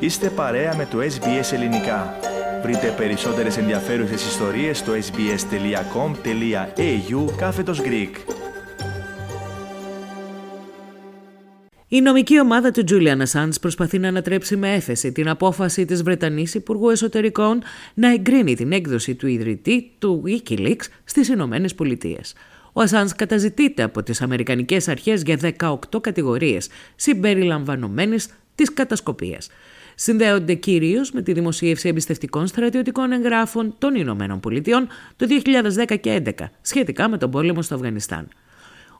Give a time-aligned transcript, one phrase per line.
[0.00, 2.14] Είστε παρέα με το SBS Ελληνικά.
[2.62, 5.34] Βρείτε περισσότερες ενδιαφέρουσες ιστορίες στο sbs.com.au
[7.36, 8.10] κάθετος Greek.
[11.88, 16.54] Η νομική ομάδα του Julian Assange προσπαθεί να ανατρέψει με έφεση την απόφαση της Βρετανής
[16.54, 17.62] Υπουργού Εσωτερικών
[17.94, 22.34] να εγκρίνει την έκδοση του ιδρυτή του Wikileaks στις Ηνωμένες Πολιτείες.
[22.72, 29.48] Ο Ασάνς καταζητείται από τις Αμερικανικές Αρχές για 18 κατηγορίες, συμπεριλαμβανομένης της κατασκοπίας.
[30.02, 35.26] Συνδέονται κυρίως με τη δημοσίευση εμπιστευτικών στρατιωτικών εγγράφων των Ηνωμένων Πολιτειών το
[35.86, 38.28] 2010 και 2011 σχετικά με τον πόλεμο στο Αφγανιστάν.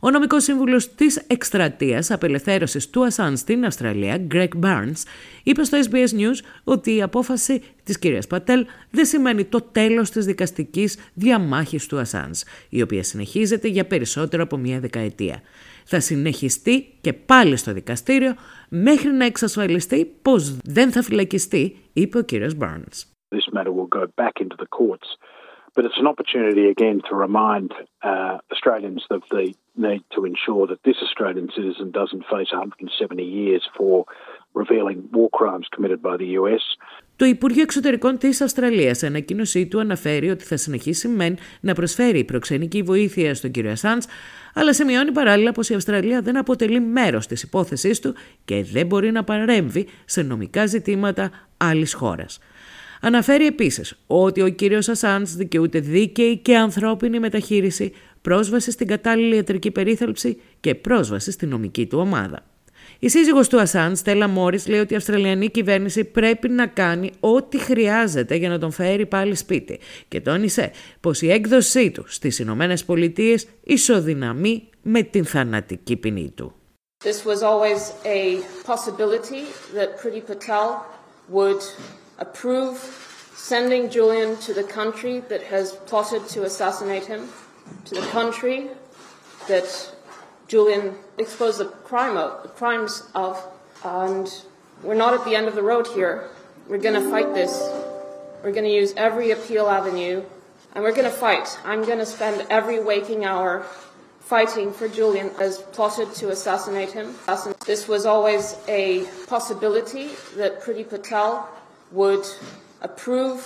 [0.00, 5.02] Ο νομικός σύμβουλος της εκστρατείας απελευθέρωσης του Ασάν στην Αυστραλία, Greg Barnes,
[5.42, 10.24] είπε στο SBS News ότι η απόφαση της κυρίας Πατέλ δεν σημαίνει το τέλος της
[10.24, 15.42] δικαστικής διαμάχης του Ασάνς, η οποία συνεχίζεται για περισσότερο από μία δεκαετία.
[15.92, 18.34] Θα συνεχιστεί και πάλι στο δικαστήριο
[18.68, 22.98] μέχρι να εξασφαλιστεί πως δεν θα φυλακιστεί, είπε ο κύριος Barnes.
[25.74, 27.68] But it's an opportunity again to remind
[28.10, 29.44] uh, Australians of the
[29.86, 33.94] need to ensure that this Australian citizen doesn't face 170 years for
[34.62, 36.64] revealing war crimes committed by the US.
[37.20, 42.24] Το Υπουργείο Εξωτερικών της Αυστραλίας σε ανακοίνωσή του αναφέρει ότι θα συνεχίσει μεν να προσφέρει
[42.24, 44.02] προξενική βοήθεια στον κύριο Ασάντ,
[44.54, 49.10] αλλά σημειώνει παράλληλα πως η Αυστραλία δεν αποτελεί μέρος της υπόθεσής του και δεν μπορεί
[49.10, 52.38] να παρέμβει σε νομικά ζητήματα άλλης χώρας.
[53.00, 59.70] Αναφέρει επίσης ότι ο κύριος Ασάντς δικαιούται δίκαιη και ανθρώπινη μεταχείριση, πρόσβαση στην κατάλληλη ιατρική
[59.70, 62.49] περίθαλψη και πρόσβαση στην νομική του ομάδα.
[62.98, 67.58] Η σύζυγος του Ασάν, Στέλλα Μόρις, λέει ότι η Αυστραλιανή κυβέρνηση πρέπει να κάνει ό,τι
[67.58, 72.84] χρειάζεται για να τον φέρει πάλι σπίτι και τόνισε πως η έκδοσή του στις Ηνωμένες
[72.84, 76.54] Πολιτείες ισοδυναμεί με την θανατική ποινή του.
[77.04, 79.42] This was always a possibility
[79.78, 80.68] that Priti Patel
[81.36, 81.62] would
[82.18, 82.76] approve
[83.50, 87.22] sending Julian to the country that has plotted to assassinate him,
[87.88, 88.58] to the country
[89.48, 89.68] that
[90.50, 93.40] Julian exposed the crime of, the crimes of,
[93.84, 94.28] and
[94.82, 96.28] we're not at the end of the road here.
[96.68, 97.56] We're going to fight this.
[98.42, 100.24] We're going to use every appeal avenue,
[100.74, 101.56] and we're going to fight.
[101.64, 103.64] I'm going to spend every waking hour
[104.18, 107.14] fighting for Julian as plotted to assassinate him.
[107.64, 111.48] This was always a possibility that Priti Patel
[111.92, 112.26] would
[112.80, 113.40] approve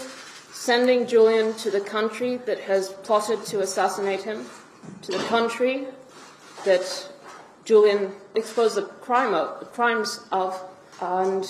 [0.54, 4.46] sending Julian to the country that has plotted to assassinate him,
[5.02, 5.86] to the country
[6.65, 6.85] that
[7.65, 10.51] Julian exposed the crime of, the crimes of,
[11.01, 11.43] and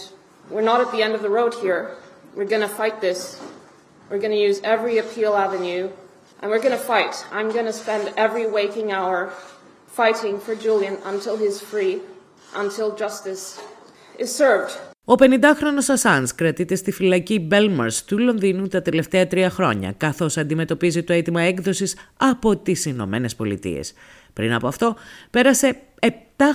[0.50, 1.95] we're not at the end of the road here.
[2.35, 3.39] We're going to fight this.
[4.09, 5.89] We're going to use every appeal avenue,
[6.41, 7.16] and we're going to fight.
[7.31, 9.19] I'm going to spend every waking hour
[9.88, 12.01] fighting for Julian until he's free,
[12.55, 13.59] until justice
[14.17, 14.72] is served.
[15.05, 21.03] Ο 50χρονος Ασάνς κρατείται στη φυλακή Belmars του Λονδίνου τα τελευταία τρία χρόνια, καθώς αντιμετωπίζει
[21.03, 23.81] το αίτημα έκδοσης από τις Ηνωμένε Πολιτείε.
[24.34, 24.96] Πριν από αυτό,
[25.30, 26.08] πέρασε 7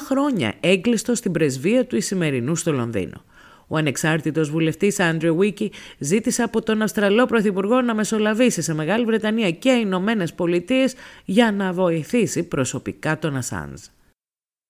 [0.06, 3.24] χρόνια έγκλειστο στην πρεσβεία του Ισημερινού στο Λονδίνο.
[3.68, 9.52] Ο ανεξάρτητος βουλευτής Άντριο Βίκη ζήτησε από τον Αυστραλό Πρωθυπουργό να μεσολαβήσει σε Μεγάλη Βρετανία
[9.52, 10.96] και Ηνωμένες Πολιτείες
[11.26, 13.82] για να βοηθήσει προσωπικά τον Ασάνζ.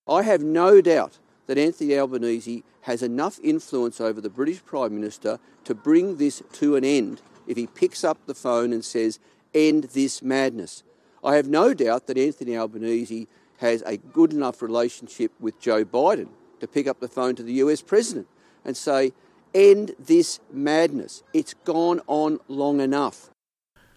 [0.06, 1.14] I have no doubt
[1.48, 5.34] that Anthony Albanese has enough influence over the British Prime Minister
[5.68, 7.16] to bring this to an end
[7.52, 9.12] if he picks up the phone and says,
[9.68, 10.84] End this madness.
[11.24, 16.30] I have no doubt that Anthony Albanese has a good enough relationship with Joe Biden
[16.62, 18.28] to pick up the phone to the US President
[18.66, 19.14] and say,
[19.54, 21.24] End this madness.
[21.34, 23.30] It's gone on long enough.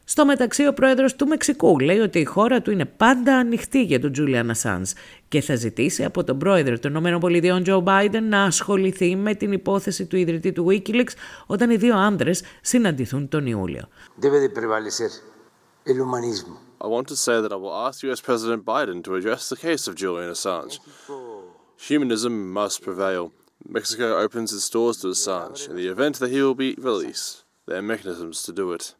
[0.04, 4.00] Στο μεταξύ, ο πρόεδρος του Μεξικού λέει ότι η χώρα του είναι πάντα ανοιχτή για
[4.00, 4.86] τον Τζούλιαν Ασάν
[5.28, 10.06] και θα ζητήσει από τον πρόεδρο των ΗΠΑ, Τζο Μπάιντεν, να ασχοληθεί με την υπόθεση
[10.06, 11.12] του ιδρυτή του Wikileaks
[11.46, 13.88] όταν οι δύο άντρε συναντηθούν τον Ιούλιο.
[15.84, 19.88] I want to say that I will ask US President Biden to address the case
[19.88, 20.78] of Julian Assange.
[21.88, 23.32] Humanism must prevail.
[23.68, 27.44] Mexico opens its doors to Assange in the event that he will be released.
[27.66, 28.94] There are mechanisms to do it.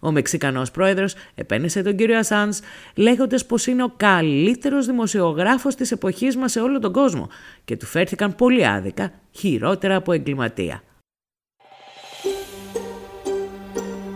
[0.00, 2.60] Ο Μεξικανός πρόεδρος επένεσε τον κύριο Ασάνς
[2.96, 7.28] λέγοντας πως είναι ο καλύτερος δημοσιογράφος της εποχής μας σε όλο τον κόσμο
[7.64, 10.82] και του φέρθηκαν πολύ άδικα, χειρότερα από εγκληματία.